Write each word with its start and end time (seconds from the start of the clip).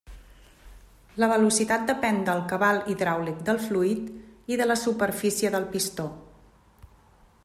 La 1.23 1.27
velocitat 1.33 1.83
depèn 1.91 2.17
del 2.29 2.41
cabal 2.53 2.81
hidràulic 2.95 3.45
del 3.51 3.61
fluid 3.67 4.09
i 4.55 4.59
de 4.63 4.67
la 4.71 4.81
superfície 4.85 5.53
del 5.57 5.69
pistó. 5.77 6.11